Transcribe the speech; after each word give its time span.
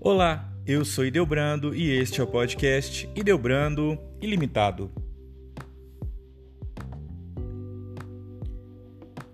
Olá, 0.00 0.48
eu 0.64 0.84
sou 0.84 1.04
Ideobrando 1.04 1.74
e 1.74 1.90
este 1.90 2.20
é 2.20 2.24
o 2.24 2.26
podcast 2.26 3.10
Ideobrando 3.16 3.98
Ilimitado. 4.22 4.92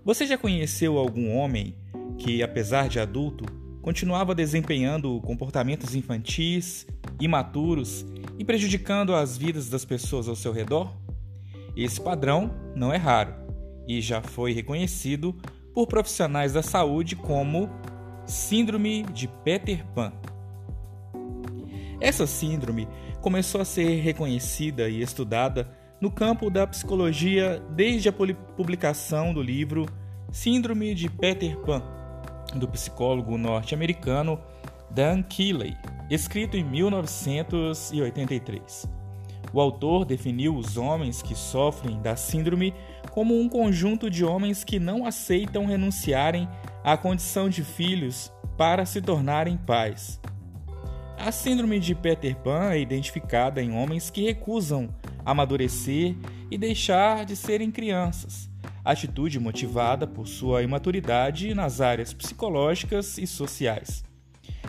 Você 0.03 0.25
já 0.25 0.39
conheceu 0.39 0.97
algum 0.97 1.35
homem 1.37 1.75
que, 2.17 2.41
apesar 2.41 2.89
de 2.89 2.99
adulto, 2.99 3.45
continuava 3.83 4.33
desempenhando 4.33 5.21
comportamentos 5.21 5.93
infantis, 5.93 6.87
imaturos 7.21 8.03
e 8.39 8.43
prejudicando 8.43 9.13
as 9.13 9.37
vidas 9.37 9.69
das 9.69 9.85
pessoas 9.85 10.27
ao 10.27 10.35
seu 10.35 10.51
redor? 10.51 10.91
Esse 11.77 12.01
padrão 12.01 12.49
não 12.75 12.91
é 12.91 12.97
raro 12.97 13.35
e 13.87 14.01
já 14.01 14.19
foi 14.19 14.51
reconhecido 14.51 15.35
por 15.75 15.85
profissionais 15.85 16.53
da 16.53 16.63
saúde 16.63 17.15
como 17.15 17.69
Síndrome 18.25 19.03
de 19.13 19.27
Peter 19.43 19.85
Pan. 19.93 20.11
Essa 21.99 22.25
síndrome 22.27 22.87
começou 23.21 23.59
a 23.61 23.65
ser 23.65 24.01
reconhecida 24.01 24.87
e 24.89 25.01
estudada 25.01 25.67
no 25.99 26.11
campo 26.11 26.49
da 26.49 26.65
psicologia 26.67 27.61
desde 27.71 28.09
a 28.09 28.13
publicação 28.13 29.33
do 29.33 29.41
livro 29.41 29.85
Síndrome 30.31 30.93
de 30.93 31.09
Peter 31.09 31.57
Pan, 31.59 31.81
do 32.55 32.67
psicólogo 32.67 33.37
norte-americano 33.37 34.37
Dan 34.91 35.23
Keeley, 35.23 35.77
escrito 36.09 36.57
em 36.57 36.63
1983. 36.63 38.89
O 39.53 39.61
autor 39.61 40.03
definiu 40.03 40.53
os 40.55 40.75
homens 40.75 41.21
que 41.21 41.33
sofrem 41.33 42.01
da 42.01 42.17
síndrome 42.17 42.73
como 43.11 43.39
um 43.39 43.47
conjunto 43.47 44.09
de 44.09 44.25
homens 44.25 44.65
que 44.65 44.79
não 44.79 45.05
aceitam 45.05 45.65
renunciarem 45.65 46.49
à 46.83 46.97
condição 46.97 47.47
de 47.47 47.63
filhos 47.63 48.33
para 48.57 48.85
se 48.85 49.01
tornarem 49.01 49.55
pais. 49.55 50.19
A 51.25 51.31
síndrome 51.31 51.79
de 51.79 51.95
Peter 51.95 52.35
Pan 52.35 52.69
é 52.69 52.79
identificada 52.79 53.59
em 53.59 53.71
homens 53.71 54.11
que 54.11 54.21
recusam 54.21 54.93
amadurecer 55.25 56.15
e 56.51 56.55
deixar 56.55 57.25
de 57.25 57.35
serem 57.35 57.71
crianças, 57.71 58.47
atitude 58.83 59.39
motivada 59.39 60.05
por 60.05 60.27
sua 60.27 60.61
imaturidade 60.61 61.51
nas 61.55 61.81
áreas 61.81 62.13
psicológicas 62.13 63.17
e 63.17 63.25
sociais. 63.25 64.03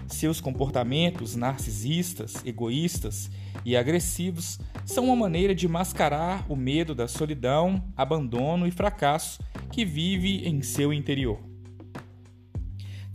Seus 0.08 0.40
comportamentos 0.40 1.36
narcisistas, 1.36 2.42
egoístas 2.42 3.30
e 3.62 3.76
agressivos 3.76 4.58
são 4.86 5.04
uma 5.04 5.16
maneira 5.16 5.54
de 5.54 5.68
mascarar 5.68 6.50
o 6.50 6.56
medo 6.56 6.94
da 6.94 7.06
solidão, 7.06 7.84
abandono 7.94 8.66
e 8.66 8.70
fracasso 8.70 9.42
que 9.70 9.84
vive 9.84 10.48
em 10.48 10.62
seu 10.62 10.90
interior. 10.90 11.55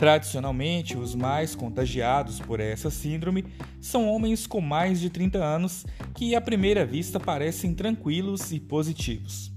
Tradicionalmente, 0.01 0.97
os 0.97 1.13
mais 1.13 1.53
contagiados 1.53 2.39
por 2.39 2.59
essa 2.59 2.89
síndrome 2.89 3.45
são 3.79 4.09
homens 4.09 4.47
com 4.47 4.59
mais 4.59 4.99
de 4.99 5.11
30 5.11 5.37
anos 5.37 5.85
que, 6.15 6.33
à 6.33 6.41
primeira 6.41 6.83
vista, 6.83 7.19
parecem 7.19 7.75
tranquilos 7.75 8.51
e 8.51 8.59
positivos. 8.59 9.51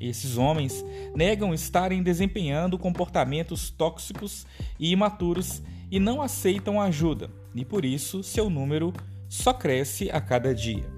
Esses 0.00 0.38
homens 0.38 0.82
negam 1.14 1.52
estarem 1.52 2.02
desempenhando 2.02 2.78
comportamentos 2.78 3.68
tóxicos 3.68 4.46
e 4.80 4.92
imaturos 4.92 5.60
e 5.90 6.00
não 6.00 6.22
aceitam 6.22 6.80
ajuda, 6.80 7.30
e 7.54 7.62
por 7.62 7.84
isso 7.84 8.22
seu 8.22 8.48
número 8.48 8.94
só 9.28 9.52
cresce 9.52 10.08
a 10.10 10.22
cada 10.22 10.54
dia. 10.54 10.95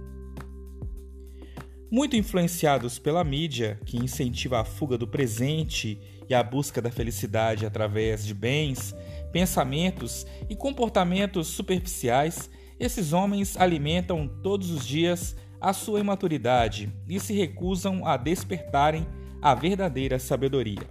Muito 1.91 2.17
influenciados 2.17 2.99
pela 2.99 3.25
mídia, 3.25 3.81
que 3.87 3.97
incentiva 3.97 4.61
a 4.61 4.65
fuga 4.65 4.99
do 4.99 5.07
presente 5.07 5.99
e 6.29 6.35
a 6.35 6.43
busca 6.43 6.83
da 6.83 6.91
felicidade 6.91 7.65
através 7.65 8.27
de 8.27 8.35
bens, 8.35 8.95
pensamentos 9.33 10.27
e 10.51 10.55
comportamentos 10.55 11.49
superficiais, 11.49 12.51
esses 12.79 13.15
homens 13.15 13.57
alimentam 13.57 14.29
todos 14.43 14.71
os 14.71 14.87
dias 14.87 15.35
a 15.59 15.73
sua 15.73 16.01
imaturidade 16.01 16.93
e 17.09 17.19
se 17.19 17.33
recusam 17.33 18.07
a 18.07 18.19
despertarem 18.19 19.07
a 19.41 19.55
verdadeira 19.55 20.19
sabedoria. 20.19 20.87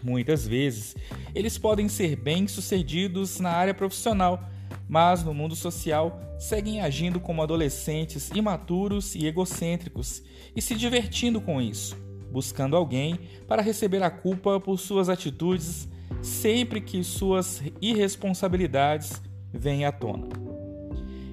Muitas 0.00 0.46
vezes, 0.46 0.94
eles 1.34 1.58
podem 1.58 1.88
ser 1.88 2.14
bem-sucedidos 2.14 3.40
na 3.40 3.50
área 3.50 3.74
profissional, 3.74 4.48
mas 4.92 5.24
no 5.24 5.32
mundo 5.32 5.56
social 5.56 6.20
seguem 6.38 6.82
agindo 6.82 7.18
como 7.18 7.42
adolescentes 7.42 8.28
imaturos 8.34 9.14
e 9.14 9.24
egocêntricos 9.26 10.22
e 10.54 10.60
se 10.60 10.74
divertindo 10.74 11.40
com 11.40 11.62
isso 11.62 11.96
buscando 12.30 12.76
alguém 12.76 13.18
para 13.46 13.62
receber 13.62 14.02
a 14.02 14.10
culpa 14.10 14.60
por 14.60 14.78
suas 14.78 15.08
atitudes 15.08 15.88
sempre 16.20 16.80
que 16.80 17.02
suas 17.02 17.62
irresponsabilidades 17.80 19.22
vêm 19.52 19.86
à 19.86 19.92
tona. 19.92 20.28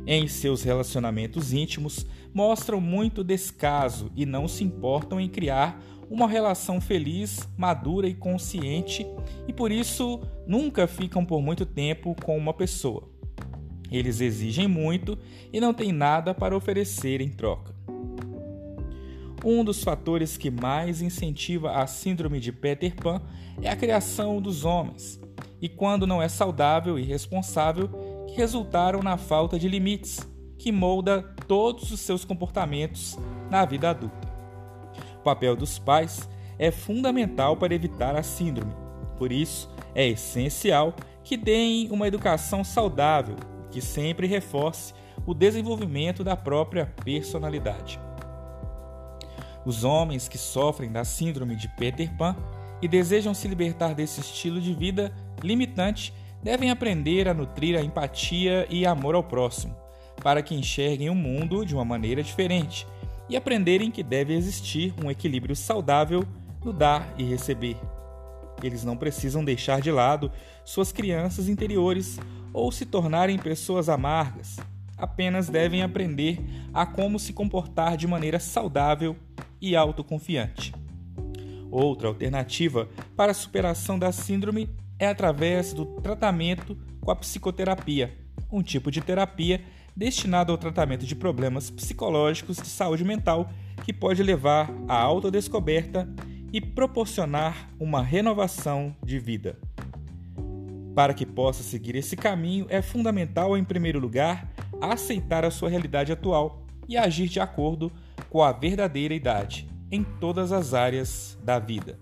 Em 0.08 0.26
seus 0.28 0.64
relacionamentos 0.64 1.54
íntimos, 1.54 2.06
mostram 2.34 2.80
muito 2.80 3.24
descaso 3.24 4.10
e 4.16 4.26
não 4.26 4.48
se 4.48 4.64
importam 4.64 5.20
em 5.20 5.28
criar 5.28 5.82
uma 6.10 6.28
relação 6.28 6.82
feliz, 6.82 7.48
madura 7.58 8.08
e 8.08 8.16
consciente, 8.16 9.06
e 9.48 9.54
por 9.54 9.72
isso 9.72 10.20
nunca 10.48 10.88
ficam 10.88 11.24
por 11.24 11.42
muito 11.42 11.66
tempo 11.66 12.16
com 12.24 12.36
uma 12.36 12.54
pessoa. 12.54 13.19
Eles 13.92 14.22
exigem 14.22 14.68
muito 14.68 15.18
e 15.52 15.60
não 15.60 15.74
têm 15.74 15.92
nada 15.92 16.34
para 16.34 16.56
oferecer 16.56 17.22
em 17.22 17.30
troca. 17.30 17.74
Um 19.44 19.64
dos 19.64 19.84
fatores 19.84 20.36
que 20.36 20.52
mais 20.52 21.02
incentiva 21.02 21.72
a 21.72 21.88
síndrome 21.88 22.40
de 22.40 22.52
Peter 22.52 22.94
Pan 22.96 23.22
é 23.62 23.70
a 23.70 23.76
criação 23.76 24.42
dos 24.42 24.66
homens, 24.66 25.20
e 25.62 25.70
quando 25.70 26.06
não 26.06 26.22
é 26.22 26.28
saudável 26.28 27.00
e 27.00 27.04
responsável, 27.04 27.90
que 28.28 28.36
resultaram 28.36 29.02
na 29.02 29.18
falta 29.18 29.58
de 29.58 29.70
limites, 29.70 30.20
que 30.58 30.72
molda 30.72 31.24
todos 31.48 31.90
os 31.90 32.02
seus 32.02 32.26
comportamentos 32.26 33.18
na 33.50 33.66
vida 33.66 33.92
adulta. 33.92 34.28
O 35.20 35.24
papel 35.24 35.56
dos 35.56 35.80
pais 35.80 36.30
é 36.58 36.70
fundamental 36.70 37.56
para 37.56 37.74
evitar 37.74 38.18
a 38.18 38.24
síndrome, 38.24 38.74
por 39.18 39.32
isso 39.32 39.70
é 39.96 40.06
essencial 40.06 40.94
que 41.24 41.38
deem 41.38 41.90
uma 41.92 42.08
educação 42.08 42.64
saudável 42.64 43.38
que 43.72 43.82
sempre 43.82 44.28
reforce 44.28 44.94
o 45.26 45.34
desenvolvimento 45.34 46.24
da 46.24 46.36
própria 46.36 46.86
personalidade. 47.04 48.00
Os 49.66 49.84
homens 49.84 50.28
que 50.28 50.38
sofrem 50.38 50.92
da 50.92 51.04
síndrome 51.04 51.56
de 51.56 51.68
Peter 51.68 52.12
Pan 52.18 52.36
e 52.82 52.88
desejam 52.88 53.34
se 53.34 53.48
libertar 53.48 53.94
desse 53.94 54.22
estilo 54.22 54.60
de 54.62 54.74
vida 54.74 55.14
limitante 55.44 56.14
devem 56.42 56.72
aprender 56.72 57.28
a 57.28 57.34
nutrir 57.34 57.78
a 57.78 57.84
empatia 57.84 58.66
e 58.70 58.86
amor 58.86 59.16
ao 59.16 59.24
próximo, 59.24 59.76
para 60.24 60.42
que 60.42 60.56
enxerguem 60.56 61.10
o 61.10 61.16
mundo 61.16 61.66
de 61.66 61.76
uma 61.76 61.84
maneira 61.84 62.24
diferente 62.24 62.88
e 63.28 63.36
aprenderem 63.36 63.92
que 63.92 64.02
deve 64.02 64.34
existir 64.34 64.94
um 65.04 65.12
equilíbrio 65.12 65.56
saudável 65.56 66.26
no 66.64 66.74
dar 66.74 67.14
e 67.18 67.24
receber. 67.24 67.78
Eles 68.62 68.84
não 68.84 68.98
precisam 68.98 69.44
deixar 69.44 69.82
de 69.82 69.92
lado 69.92 70.32
suas 70.66 70.92
crianças 70.92 71.48
interiores 71.48 72.20
ou 72.54 72.72
se 72.72 72.86
tornarem 72.86 73.38
pessoas 73.38 73.90
amargas, 73.90 74.58
apenas 74.98 75.48
devem 75.48 75.82
aprender 75.82 76.40
a 76.74 76.86
como 76.86 77.20
se 77.20 77.34
comportar 77.34 77.96
de 77.96 78.08
maneira 78.08 78.40
saudável 78.40 79.16
e 79.62 79.76
autoconfiante. 79.76 80.74
Outra 81.72 82.08
alternativa 82.08 82.90
para 83.16 83.32
a 83.32 83.36
superação 83.36 83.98
da 83.98 84.12
síndrome 84.12 84.70
é 84.98 85.08
através 85.08 85.74
do 85.74 85.86
tratamento 86.02 86.78
com 87.00 87.12
a 87.12 87.16
psicoterapia, 87.16 88.18
um 88.52 88.62
tipo 88.62 88.92
de 88.92 89.02
terapia 89.02 89.62
destinado 89.96 90.52
ao 90.52 90.58
tratamento 90.58 91.06
de 91.06 91.16
problemas 91.16 91.70
psicológicos 91.70 92.58
de 92.58 92.68
saúde 92.68 93.04
mental 93.04 93.50
que 93.84 93.94
pode 93.94 94.24
levar 94.24 94.70
à 94.88 94.96
autodescoberta 94.96 96.08
e 96.52 96.60
proporcionar 96.60 97.70
uma 97.80 98.02
renovação 98.02 98.96
de 99.04 99.20
vida. 99.20 99.58
Para 100.96 101.14
que 101.14 101.26
possa 101.26 101.64
seguir 101.64 101.96
esse 101.96 102.16
caminho, 102.16 102.66
é 102.70 102.82
fundamental, 102.82 103.58
em 103.58 103.64
primeiro 103.64 104.00
lugar, 104.00 104.52
aceitar 104.82 105.46
a 105.46 105.52
sua 105.52 105.70
realidade 105.70 106.12
atual 106.12 106.66
e 106.88 106.98
agir 106.98 107.28
de 107.28 107.40
acordo 107.40 107.92
com 108.30 108.44
a 108.44 108.52
verdadeira 108.52 109.14
idade 109.14 109.70
em 109.92 110.04
todas 110.04 110.52
as 110.52 110.74
áreas 110.74 111.38
da 111.44 111.60
vida. 111.60 112.00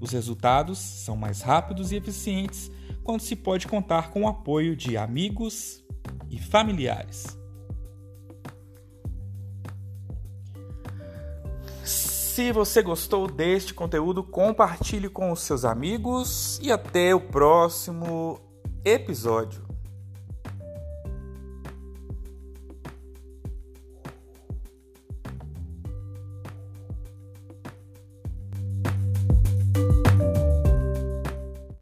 Os 0.00 0.12
resultados 0.12 0.78
são 0.78 1.16
mais 1.16 1.40
rápidos 1.40 1.90
e 1.90 1.96
eficientes 1.96 2.70
quando 3.02 3.20
se 3.20 3.34
pode 3.34 3.66
contar 3.66 4.10
com 4.10 4.22
o 4.22 4.28
apoio 4.28 4.76
de 4.76 4.96
amigos 4.96 5.84
e 6.30 6.38
familiares. 6.38 7.38
Se 12.36 12.52
você 12.52 12.82
gostou 12.82 13.26
deste 13.26 13.72
conteúdo, 13.72 14.22
compartilhe 14.22 15.08
com 15.08 15.32
os 15.32 15.40
seus 15.40 15.64
amigos 15.64 16.60
e 16.62 16.70
até 16.70 17.14
o 17.14 17.18
próximo 17.18 18.38
episódio. 18.84 19.65